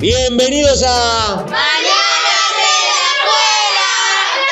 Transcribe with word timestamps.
Bienvenidos 0.00 0.82
a. 0.86 1.44
¡Mañana 1.48 2.38
de 2.54 2.70
la 2.88 3.00
escuela! 3.14 3.90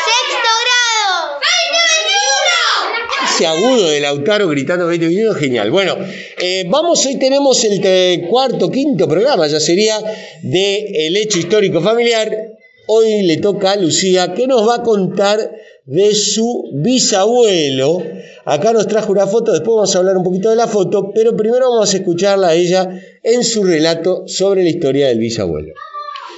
¡Sexto 0.07 0.51
grado! 0.65 1.41
¡2021! 3.23 3.35
Ese 3.35 3.47
agudo 3.47 3.89
de 3.91 4.01
Lautaro 4.01 4.49
gritando 4.49 4.87
2021 4.87 5.35
genial. 5.35 5.71
Bueno, 5.71 5.97
eh, 6.39 6.65
vamos, 6.69 7.05
hoy 7.07 7.17
tenemos 7.19 7.63
el 7.65 7.81
te- 7.81 8.27
cuarto, 8.29 8.71
quinto 8.71 9.09
programa, 9.09 9.47
ya 9.47 9.61
sería, 9.61 9.99
de 10.43 11.07
El 11.07 11.17
Hecho 11.17 11.39
Histórico 11.39 11.81
Familiar. 11.81 12.31
Hoy 12.89 13.23
le 13.23 13.37
toca 13.39 13.73
a 13.73 13.77
Lucía 13.77 14.33
que 14.35 14.47
nos 14.47 14.67
va 14.69 14.77
a 14.77 14.83
contar 14.83 15.39
de 15.85 16.15
su 16.15 16.71
bisabuelo. 16.75 18.03
Acá 18.45 18.73
nos 18.73 18.87
trajo 18.87 19.11
una 19.11 19.27
foto, 19.27 19.51
después 19.53 19.75
vamos 19.75 19.95
a 19.95 19.99
hablar 19.99 20.17
un 20.17 20.23
poquito 20.23 20.51
de 20.51 20.57
la 20.57 20.69
foto, 20.69 21.11
pero 21.13 21.37
primero 21.37 21.69
vamos 21.69 21.93
a 21.93 21.97
escucharla 21.97 22.49
a 22.49 22.55
ella 22.55 22.89
en 23.27 23.43
su 23.43 23.65
relato 23.65 24.23
sobre 24.29 24.63
la 24.63 24.69
historia 24.69 25.09
del 25.09 25.19
bisabuelo. 25.19 25.75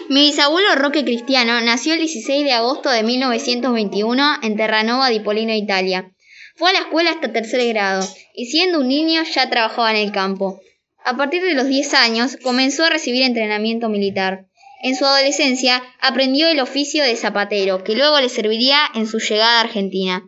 Mi 0.09 0.23
bisabuelo 0.23 0.75
Roque 0.75 1.05
Cristiano 1.05 1.61
nació 1.61 1.93
el 1.93 1.99
16 1.99 2.45
de 2.45 2.53
agosto 2.53 2.89
de 2.89 3.03
1921 3.03 4.37
en 4.43 4.57
Terranova 4.57 5.11
di 5.11 5.21
Polino, 5.21 5.53
Italia. 5.53 6.11
Fue 6.57 6.71
a 6.71 6.73
la 6.73 6.79
escuela 6.79 7.11
hasta 7.11 7.31
tercer 7.31 7.69
grado 7.69 8.09
y 8.35 8.47
siendo 8.47 8.81
un 8.81 8.89
niño 8.89 9.23
ya 9.35 9.51
trabajaba 9.51 9.91
en 9.91 9.99
el 9.99 10.13
campo. 10.13 10.63
A 11.05 11.15
partir 11.19 11.43
de 11.43 11.53
los 11.53 11.67
10 11.67 11.93
años 11.93 12.39
comenzó 12.43 12.85
a 12.85 12.91
recibir 12.91 13.23
entrenamiento 13.23 13.91
militar. 13.91 14.47
En 14.83 14.97
su 14.97 15.05
adolescencia 15.05 15.83
aprendió 16.01 16.49
el 16.49 16.59
oficio 16.59 17.05
de 17.05 17.17
zapatero, 17.17 17.85
que 17.85 17.97
luego 17.97 18.19
le 18.19 18.31
serviría 18.31 18.79
en 18.95 19.07
su 19.07 19.19
llegada 19.19 19.59
a 19.59 19.61
Argentina. 19.61 20.23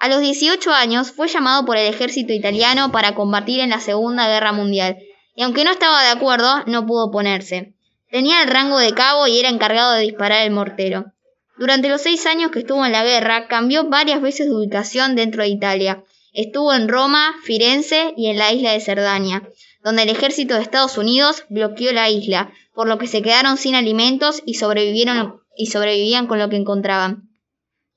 A 0.00 0.08
los 0.08 0.22
18 0.22 0.72
años 0.72 1.12
fue 1.12 1.28
llamado 1.28 1.66
por 1.66 1.76
el 1.76 1.86
ejército 1.86 2.32
italiano 2.32 2.90
para 2.92 3.14
combatir 3.14 3.60
en 3.60 3.70
la 3.70 3.78
Segunda 3.78 4.26
Guerra 4.26 4.52
Mundial, 4.52 4.96
y 5.34 5.42
aunque 5.42 5.64
no 5.64 5.70
estaba 5.70 6.02
de 6.02 6.10
acuerdo, 6.10 6.62
no 6.66 6.86
pudo 6.86 7.06
oponerse. 7.06 7.74
Tenía 8.10 8.42
el 8.42 8.48
rango 8.48 8.78
de 8.78 8.92
cabo 8.92 9.26
y 9.26 9.38
era 9.38 9.48
encargado 9.48 9.92
de 9.92 10.02
disparar 10.02 10.44
el 10.44 10.52
mortero. 10.52 11.12
Durante 11.56 11.88
los 11.88 12.02
seis 12.02 12.26
años 12.26 12.50
que 12.50 12.60
estuvo 12.60 12.84
en 12.84 12.92
la 12.92 13.04
guerra, 13.04 13.46
cambió 13.48 13.88
varias 13.88 14.20
veces 14.20 14.46
de 14.46 14.54
ubicación 14.54 15.16
dentro 15.16 15.42
de 15.42 15.48
Italia. 15.48 16.04
Estuvo 16.32 16.72
en 16.74 16.88
Roma, 16.88 17.34
Firenze 17.44 18.14
y 18.16 18.28
en 18.28 18.38
la 18.38 18.52
isla 18.52 18.72
de 18.72 18.80
Cerdaña, 18.80 19.48
donde 19.82 20.02
el 20.02 20.08
ejército 20.10 20.54
de 20.54 20.62
Estados 20.62 20.98
Unidos 20.98 21.44
bloqueó 21.48 21.92
la 21.92 22.10
isla, 22.10 22.52
por 22.74 22.88
lo 22.88 22.98
que 22.98 23.06
se 23.06 23.22
quedaron 23.22 23.56
sin 23.56 23.74
alimentos 23.74 24.42
y 24.44 24.54
sobrevivieron 24.54 25.40
y 25.56 25.66
sobrevivían 25.66 26.26
con 26.26 26.38
lo 26.38 26.48
que 26.48 26.56
encontraban. 26.56 27.28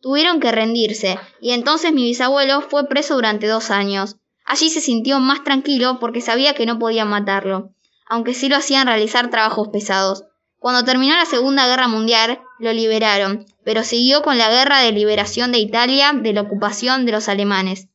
Tuvieron 0.02 0.40
que 0.40 0.52
rendirse, 0.52 1.18
y 1.42 1.52
entonces 1.52 1.94
mi 1.94 2.04
bisabuelo 2.04 2.62
fue 2.62 2.88
preso 2.88 3.16
durante 3.16 3.48
dos 3.48 3.72
años. 3.72 4.18
Allí 4.46 4.70
se 4.70 4.80
sintió 4.82 5.20
más 5.20 5.44
tranquilo 5.44 5.98
porque 6.00 6.22
sabía 6.22 6.54
que 6.54 6.66
no 6.66 6.78
podían 6.78 7.10
matarlo, 7.10 7.72
aunque 8.08 8.34
sí 8.34 8.48
lo 8.48 8.58
hacían 8.58 8.88
realizar 8.88 9.30
trabajos 9.30 9.70
pesados. 9.70 10.24
Cuando 10.60 10.84
terminó 10.84 11.16
la 11.16 11.26
Segunda 11.26 11.68
Guerra 11.68 11.88
Mundial, 11.88 12.42
lo 12.60 12.72
liberaron, 12.72 13.46
pero 13.64 13.84
siguió 13.84 14.22
con 14.22 14.38
la 14.38 14.50
guerra 14.50 14.80
de 14.80 14.92
liberación 14.92 15.52
de 15.52 15.60
Italia 15.60 16.14
de 16.14 16.34
la 16.34 16.42
ocupación 16.42 17.06
de 17.06 17.12
los 17.12 17.28
alemanes. 17.28 17.88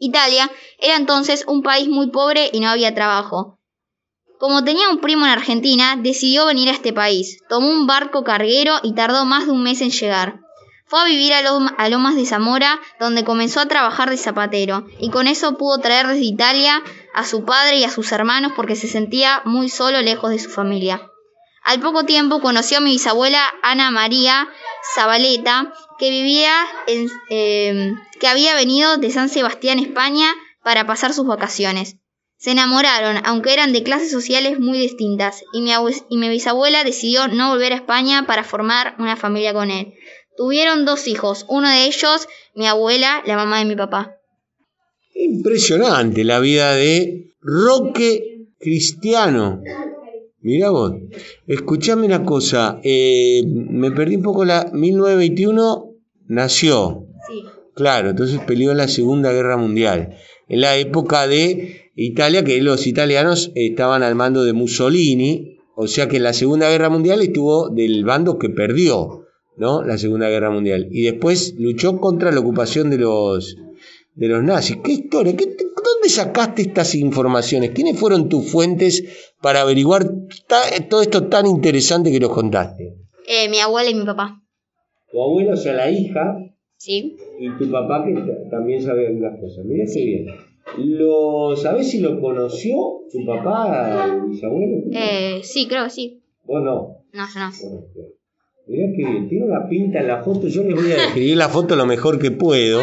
Italia 0.00 0.50
era 0.78 0.96
entonces 0.96 1.44
un 1.46 1.62
país 1.62 1.88
muy 1.88 2.10
pobre 2.10 2.50
y 2.52 2.60
no 2.60 2.68
había 2.68 2.94
trabajo. 2.94 3.58
Como 4.38 4.62
tenía 4.62 4.88
un 4.88 5.00
primo 5.00 5.26
en 5.26 5.32
Argentina, 5.32 5.96
decidió 5.96 6.46
venir 6.46 6.68
a 6.68 6.72
este 6.72 6.92
país. 6.92 7.40
Tomó 7.48 7.68
un 7.68 7.86
barco 7.86 8.22
carguero 8.22 8.74
y 8.82 8.94
tardó 8.94 9.24
más 9.24 9.46
de 9.46 9.52
un 9.52 9.62
mes 9.62 9.80
en 9.80 9.90
llegar. 9.90 10.40
Fue 10.88 11.00
a 11.00 11.04
vivir 11.04 11.32
a, 11.34 11.42
Lom- 11.42 11.74
a 11.76 11.88
Lomas 11.88 12.16
de 12.16 12.24
Zamora, 12.24 12.80
donde 12.98 13.22
comenzó 13.24 13.60
a 13.60 13.66
trabajar 13.66 14.08
de 14.10 14.16
zapatero, 14.16 14.86
y 14.98 15.10
con 15.10 15.26
eso 15.28 15.56
pudo 15.58 15.78
traer 15.78 16.06
desde 16.06 16.24
Italia 16.24 16.82
a 17.14 17.24
su 17.24 17.44
padre 17.44 17.76
y 17.76 17.84
a 17.84 17.90
sus 17.90 18.10
hermanos 18.12 18.52
porque 18.56 18.74
se 18.74 18.88
sentía 18.88 19.42
muy 19.44 19.68
solo 19.68 20.00
lejos 20.00 20.30
de 20.30 20.38
su 20.38 20.48
familia. 20.50 21.02
Al 21.62 21.80
poco 21.80 22.04
tiempo 22.04 22.40
conoció 22.40 22.78
a 22.78 22.80
mi 22.80 22.92
bisabuela 22.92 23.42
Ana 23.62 23.90
María 23.90 24.48
Zabaleta, 24.94 25.74
que 25.98 26.08
vivía 26.08 26.54
en, 26.86 27.10
eh, 27.28 27.94
que 28.18 28.28
había 28.28 28.54
venido 28.54 28.96
de 28.96 29.10
San 29.10 29.28
Sebastián, 29.28 29.78
España, 29.78 30.32
para 30.62 30.86
pasar 30.86 31.12
sus 31.12 31.26
vacaciones. 31.26 31.96
Se 32.38 32.52
enamoraron, 32.52 33.20
aunque 33.26 33.52
eran 33.52 33.72
de 33.72 33.82
clases 33.82 34.10
sociales 34.10 34.60
muy 34.60 34.78
distintas, 34.78 35.42
y 35.52 36.16
mi 36.16 36.28
bisabuela 36.28 36.84
decidió 36.84 37.28
no 37.28 37.50
volver 37.50 37.72
a 37.72 37.76
España 37.76 38.24
para 38.26 38.44
formar 38.44 38.94
una 38.98 39.16
familia 39.16 39.52
con 39.52 39.70
él. 39.70 39.92
Tuvieron 40.38 40.84
dos 40.84 41.08
hijos, 41.08 41.44
uno 41.48 41.68
de 41.68 41.86
ellos, 41.86 42.28
mi 42.54 42.68
abuela, 42.68 43.24
la 43.26 43.34
mamá 43.34 43.58
de 43.58 43.64
mi 43.64 43.74
papá. 43.74 44.14
Impresionante 45.12 46.22
la 46.22 46.38
vida 46.38 46.76
de 46.76 47.32
Roque 47.40 48.46
Cristiano. 48.60 49.60
Mirá 50.40 50.70
vos, 50.70 50.92
escuchame 51.48 52.06
una 52.06 52.24
cosa, 52.24 52.78
eh, 52.84 53.42
me 53.48 53.90
perdí 53.90 54.14
un 54.14 54.22
poco 54.22 54.44
la 54.44 54.70
1921 54.72 55.96
nació, 56.28 57.06
Sí. 57.28 57.42
claro, 57.74 58.10
entonces 58.10 58.38
peleó 58.46 58.70
en 58.70 58.76
la 58.76 58.86
Segunda 58.86 59.32
Guerra 59.32 59.56
Mundial, 59.56 60.14
en 60.48 60.60
la 60.60 60.76
época 60.76 61.26
de 61.26 61.90
Italia, 61.96 62.44
que 62.44 62.62
los 62.62 62.86
italianos 62.86 63.50
estaban 63.56 64.04
al 64.04 64.14
mando 64.14 64.44
de 64.44 64.52
Mussolini, 64.52 65.58
o 65.74 65.88
sea 65.88 66.08
que 66.08 66.18
en 66.18 66.22
la 66.22 66.32
Segunda 66.32 66.70
Guerra 66.70 66.90
Mundial 66.90 67.22
estuvo 67.22 67.70
del 67.70 68.04
bando 68.04 68.38
que 68.38 68.50
perdió, 68.50 69.24
¿no? 69.58 69.82
La 69.84 69.98
Segunda 69.98 70.28
Guerra 70.28 70.50
Mundial, 70.50 70.88
y 70.90 71.02
después 71.04 71.54
luchó 71.58 71.98
contra 72.00 72.32
la 72.32 72.40
ocupación 72.40 72.90
de 72.90 72.98
los 72.98 73.56
de 74.14 74.26
los 74.28 74.42
nazis. 74.42 74.78
¿Qué 74.82 74.92
historia? 74.92 75.36
¿Qué 75.36 75.44
¿Dónde 75.46 76.08
sacaste 76.08 76.62
estas 76.62 76.94
informaciones? 76.96 77.70
¿Quiénes 77.70 77.98
fueron 77.98 78.28
tus 78.28 78.50
fuentes 78.50 79.04
para 79.40 79.60
averiguar 79.62 80.10
todo 80.90 81.02
esto 81.02 81.28
tan 81.28 81.46
interesante 81.46 82.10
que 82.10 82.18
nos 82.20 82.30
contaste? 82.30 82.96
Eh, 83.28 83.48
mi 83.48 83.58
abuela 83.60 83.88
y 83.90 83.94
mi 83.94 84.04
papá. 84.04 84.42
Tu 85.10 85.22
abuelo, 85.22 85.52
o 85.52 85.56
sea, 85.56 85.72
la 85.74 85.90
hija, 85.90 86.36
Sí. 86.76 87.16
y 87.40 87.50
tu 87.58 87.70
papá 87.70 88.04
que 88.04 88.12
ta- 88.14 88.50
también 88.50 88.82
sabe 88.82 89.06
algunas 89.06 89.40
cosas. 89.40 89.64
Mirá 89.64 89.84
qué 89.92 90.04
bien. 90.04 90.26
Lo, 90.98 91.56
¿Sabés 91.56 91.88
si 91.90 92.00
lo 92.00 92.20
conoció 92.20 92.74
tu 93.10 93.24
papá, 93.24 94.04
el 94.14 94.30
bisabuelo? 94.30 94.84
Eh, 94.92 95.40
sí, 95.42 95.66
creo 95.68 95.84
que 95.84 95.90
sí. 95.90 96.22
¿O 96.46 96.58
no? 96.60 97.04
No, 97.12 97.24
yo 97.32 97.40
no. 97.40 97.50
Bueno, 97.62 97.86
Mirá 98.68 98.86
que 98.94 99.28
tiene 99.28 99.46
una 99.46 99.66
pinta 99.66 100.00
en 100.00 100.08
la 100.08 100.22
foto, 100.22 100.46
yo 100.46 100.62
les 100.62 100.74
voy 100.74 100.92
a 100.92 100.96
describir 100.96 101.38
la 101.38 101.48
foto 101.48 101.74
lo 101.74 101.86
mejor 101.86 102.18
que 102.18 102.30
puedo. 102.30 102.82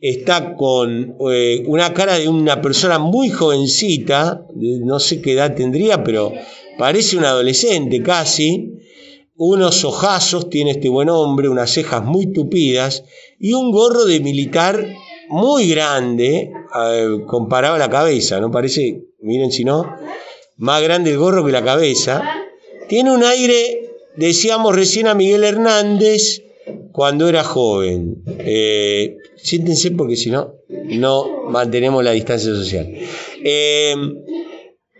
Está 0.00 0.54
con 0.54 1.16
eh, 1.32 1.64
una 1.66 1.92
cara 1.92 2.16
de 2.16 2.28
una 2.28 2.62
persona 2.62 3.00
muy 3.00 3.28
jovencita, 3.28 4.46
no 4.54 5.00
sé 5.00 5.20
qué 5.20 5.32
edad 5.32 5.56
tendría, 5.56 6.04
pero 6.04 6.32
parece 6.78 7.16
un 7.16 7.24
adolescente 7.24 8.02
casi. 8.02 8.74
Unos 9.34 9.84
ojazos 9.84 10.48
tiene 10.48 10.70
este 10.72 10.88
buen 10.88 11.08
hombre, 11.08 11.48
unas 11.48 11.70
cejas 11.72 12.04
muy 12.04 12.32
tupidas 12.32 13.04
y 13.38 13.52
un 13.52 13.72
gorro 13.72 14.04
de 14.04 14.20
militar 14.20 14.86
muy 15.28 15.68
grande 15.70 16.52
eh, 16.84 17.08
comparado 17.26 17.74
a 17.74 17.78
la 17.78 17.90
cabeza, 17.90 18.38
¿no? 18.40 18.52
Parece, 18.52 19.06
miren 19.20 19.50
si 19.50 19.64
no, 19.64 19.92
más 20.56 20.82
grande 20.82 21.10
el 21.10 21.18
gorro 21.18 21.44
que 21.44 21.50
la 21.50 21.64
cabeza. 21.64 22.22
Tiene 22.88 23.12
un 23.12 23.24
aire, 23.24 23.89
decíamos 24.28 24.74
recién 24.76 25.06
a 25.06 25.14
Miguel 25.14 25.44
Hernández 25.44 26.42
cuando 26.92 27.28
era 27.28 27.42
joven. 27.42 28.22
Eh, 28.38 29.16
siéntense 29.36 29.90
porque 29.92 30.16
si 30.16 30.30
no, 30.30 30.56
no 30.68 31.48
mantenemos 31.48 32.04
la 32.04 32.12
distancia 32.12 32.54
social. 32.54 32.86
Eh, 33.42 33.94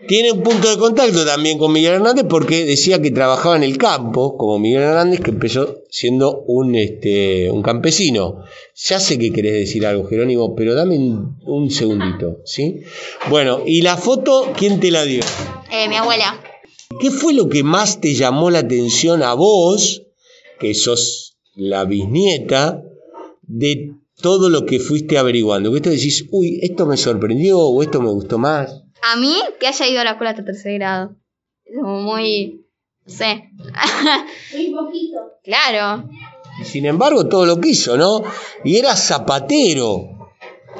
tiene 0.07 0.31
un 0.31 0.41
punto 0.41 0.69
de 0.69 0.77
contacto 0.77 1.23
también 1.23 1.59
con 1.59 1.71
Miguel 1.71 1.93
Hernández 1.93 2.25
porque 2.27 2.65
decía 2.65 2.99
que 2.99 3.11
trabajaba 3.11 3.55
en 3.55 3.63
el 3.63 3.77
campo, 3.77 4.35
como 4.35 4.57
Miguel 4.57 4.81
Hernández, 4.81 5.21
que 5.21 5.29
empezó 5.29 5.83
siendo 5.89 6.41
un, 6.47 6.73
este, 6.75 7.51
un 7.51 7.61
campesino. 7.61 8.43
Ya 8.75 8.99
sé 8.99 9.19
que 9.19 9.31
querés 9.31 9.53
decir 9.53 9.85
algo, 9.85 10.07
Jerónimo, 10.07 10.55
pero 10.55 10.73
dame 10.73 10.97
un, 10.97 11.37
un 11.45 11.69
segundito, 11.69 12.39
¿sí? 12.43 12.81
Bueno, 13.29 13.61
y 13.65 13.83
la 13.83 13.97
foto, 13.97 14.51
¿quién 14.57 14.79
te 14.79 14.89
la 14.89 15.03
dio? 15.03 15.23
Eh, 15.71 15.87
mi 15.87 15.95
abuela. 15.95 16.41
¿Qué 16.99 17.11
fue 17.11 17.33
lo 17.33 17.49
que 17.49 17.63
más 17.63 18.01
te 18.01 18.13
llamó 18.13 18.49
la 18.49 18.59
atención 18.59 19.23
a 19.23 19.33
vos, 19.33 20.03
que 20.59 20.73
sos 20.73 21.37
la 21.55 21.85
bisnieta, 21.85 22.83
de 23.43 23.93
todo 24.21 24.49
lo 24.49 24.65
que 24.65 24.79
fuiste 24.79 25.17
averiguando? 25.17 25.71
Que 25.71 25.77
esto 25.77 25.89
decís, 25.89 26.27
uy, 26.31 26.59
esto 26.61 26.85
me 26.85 26.97
sorprendió 26.97 27.59
o 27.59 27.81
esto 27.81 28.01
me 28.01 28.09
gustó 28.09 28.37
más. 28.37 28.83
A 29.01 29.15
mí, 29.15 29.35
que 29.59 29.67
haya 29.67 29.87
ido 29.87 30.01
a 30.01 30.03
la 30.03 30.11
escuela 30.11 30.31
hasta 30.31 30.45
tercer 30.45 30.73
grado. 30.75 31.15
Es 31.65 31.75
como 31.79 32.01
muy. 32.01 32.65
No 33.05 33.13
sé. 33.13 33.49
Muy 34.53 34.71
poquito. 34.73 35.17
claro. 35.43 36.07
Y 36.61 36.65
sin 36.65 36.85
embargo, 36.85 37.27
todo 37.27 37.45
lo 37.47 37.59
quiso, 37.59 37.97
¿no? 37.97 38.21
Y 38.63 38.77
era 38.77 38.95
zapatero. 38.95 40.29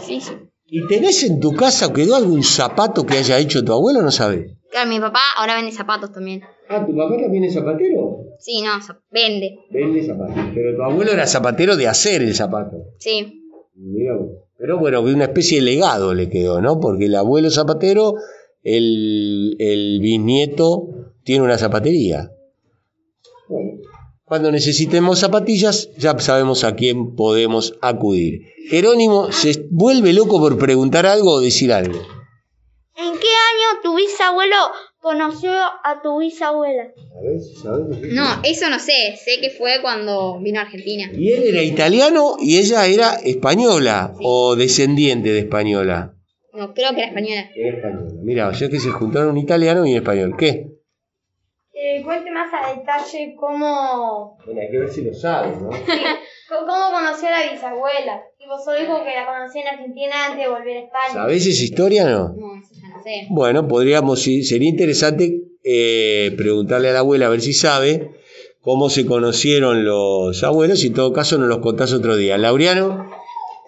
Sí, 0.05 0.21
sí. 0.21 0.33
¿Y 0.67 0.85
tenés 0.87 1.23
en 1.23 1.39
tu 1.39 1.53
casa 1.55 1.87
o 1.87 1.93
quedó 1.93 2.15
algún 2.15 2.43
zapato 2.43 3.05
que 3.05 3.17
haya 3.17 3.39
hecho 3.39 3.65
tu 3.65 3.73
abuelo? 3.73 4.01
No 4.03 4.11
sabes. 4.11 4.51
Claro, 4.71 4.89
mi 4.89 4.99
papá 4.99 5.19
ahora 5.37 5.55
vende 5.55 5.71
zapatos 5.73 6.13
también. 6.13 6.41
Ah, 6.69 6.85
¿tu 6.85 6.95
papá 6.95 7.17
también 7.17 7.43
es 7.43 7.53
zapatero? 7.53 8.23
Sí, 8.39 8.61
no, 8.61 8.71
vende. 9.11 9.59
Vende 9.69 10.03
zapatos. 10.05 10.35
Pero 10.55 10.75
tu 10.77 10.81
abuelo 10.83 11.11
era 11.11 11.27
zapatero 11.27 11.75
de 11.75 11.87
hacer 11.87 12.21
el 12.21 12.33
zapato. 12.33 12.77
Sí. 12.97 13.43
Mira 13.75 14.15
vos. 14.15 14.29
Pero 14.57 14.79
bueno, 14.79 15.01
una 15.01 15.25
especie 15.25 15.57
de 15.59 15.65
legado 15.65 16.13
le 16.13 16.29
quedó, 16.29 16.61
¿no? 16.61 16.79
Porque 16.79 17.05
el 17.05 17.15
abuelo 17.15 17.49
zapatero, 17.49 18.13
el, 18.63 19.55
el 19.59 19.99
bisnieto 19.99 20.87
tiene 21.23 21.43
una 21.43 21.57
zapatería. 21.57 22.31
Cuando 24.23 24.51
necesitemos 24.51 25.19
zapatillas, 25.19 25.89
ya 25.97 26.17
sabemos 26.19 26.63
a 26.63 26.75
quién 26.75 27.15
podemos 27.15 27.77
acudir. 27.81 28.43
Jerónimo 28.69 29.31
se 29.31 29.67
vuelve 29.69 30.13
loco 30.13 30.39
por 30.39 30.57
preguntar 30.57 31.05
algo 31.05 31.31
o 31.31 31.41
decir 31.41 31.73
algo. 31.73 31.99
¿En 33.03 33.13
qué 33.13 33.27
año 33.27 33.81
tu 33.81 33.95
bisabuelo 33.95 34.55
conoció 34.99 35.51
a 35.51 36.01
tu 36.03 36.19
bisabuela? 36.19 36.83
A 36.83 37.21
ver 37.23 37.39
si 37.39 37.55
sabemos. 37.55 37.97
No, 37.99 38.41
eso 38.43 38.69
no 38.69 38.77
sé. 38.77 39.17
Sé 39.17 39.41
que 39.41 39.49
fue 39.49 39.81
cuando 39.81 40.39
vino 40.39 40.59
a 40.59 40.63
Argentina. 40.63 41.09
Y 41.11 41.31
él 41.31 41.43
era 41.45 41.63
italiano 41.63 42.35
y 42.39 42.59
ella 42.59 42.85
era 42.85 43.15
española 43.15 44.13
o 44.21 44.55
descendiente 44.55 45.31
de 45.31 45.39
española. 45.39 46.13
No, 46.53 46.75
creo 46.75 46.91
que 46.91 46.99
era 46.99 47.07
española. 47.07 47.49
Era 47.55 47.77
española. 47.77 48.11
Mira, 48.21 48.51
ya 48.51 48.69
que 48.69 48.79
se 48.79 48.91
juntaron 48.91 49.31
un 49.31 49.37
italiano 49.37 49.83
y 49.85 49.91
un 49.91 49.97
español. 49.97 50.35
¿Qué? 50.37 50.71
Eh, 51.73 52.03
cuente 52.03 52.29
más 52.29 52.53
a 52.53 52.75
detalle 52.75 53.35
cómo, 53.39 54.37
Bueno, 54.45 54.61
hay 54.61 54.69
que 54.69 54.77
ver 54.77 54.89
si 54.89 55.01
lo 55.01 55.13
sabes, 55.15 55.59
¿no? 55.59 55.69
cómo 56.49 56.67
cómo 56.67 56.91
conoció 56.91 57.29
a 57.29 57.31
la 57.31 57.51
bisabuela. 57.51 58.21
Tipo, 58.37 58.59
solo 58.59 58.79
dijo 58.79 59.03
que 59.03 59.15
la 59.15 59.25
conocía 59.25 59.61
en 59.63 59.67
Argentina 59.69 60.25
antes 60.27 60.45
de 60.45 60.49
volver 60.49 60.77
a 60.77 60.79
España. 60.81 61.13
¿Sabés 61.13 61.47
esa 61.47 61.63
historia 61.63 62.05
o 62.05 62.09
no? 62.09 62.35
No, 62.35 62.61
eso 62.61 62.80
Bueno, 63.29 63.67
podríamos, 63.67 64.21
sería 64.21 64.69
interesante 64.69 65.43
eh, 65.63 66.33
preguntarle 66.37 66.89
a 66.89 66.93
la 66.93 66.99
abuela 66.99 67.27
a 67.27 67.29
ver 67.29 67.41
si 67.41 67.53
sabe 67.53 68.11
cómo 68.61 68.89
se 68.89 69.05
conocieron 69.05 69.85
los 69.85 70.43
abuelos 70.43 70.83
y 70.83 70.87
en 70.87 70.93
todo 70.93 71.13
caso 71.13 71.37
nos 71.37 71.49
los 71.49 71.59
contás 71.59 71.93
otro 71.93 72.15
día. 72.15 72.37
Laureano, 72.37 73.09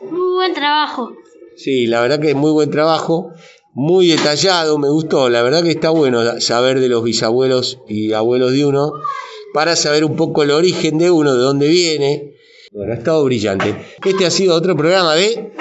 Muy 0.01 0.33
buen 0.33 0.53
trabajo. 0.53 1.11
sí, 1.55 1.87
la 1.87 2.01
verdad 2.01 2.19
que 2.19 2.29
es 2.31 2.35
muy 2.35 2.51
buen 2.51 2.69
trabajo, 2.71 3.31
muy 3.73 4.07
detallado, 4.07 4.77
me 4.77 4.89
gustó, 4.89 5.29
la 5.29 5.41
verdad 5.41 5.63
que 5.63 5.71
está 5.71 5.89
bueno 5.89 6.39
saber 6.39 6.79
de 6.79 6.89
los 6.89 7.03
bisabuelos 7.03 7.79
y 7.87 8.13
abuelos 8.13 8.51
de 8.51 8.65
uno 8.65 8.91
para 9.53 9.75
saber 9.75 10.03
un 10.05 10.15
poco 10.15 10.43
el 10.43 10.51
origen 10.51 10.97
de 10.97 11.11
uno, 11.11 11.33
de 11.33 11.41
dónde 11.41 11.67
viene. 11.67 12.33
Bueno, 12.71 12.93
ha 12.93 12.95
estado 12.95 13.23
brillante. 13.23 13.75
Este 14.03 14.25
ha 14.25 14.31
sido 14.31 14.55
otro 14.55 14.75
programa 14.75 15.13
de... 15.13 15.51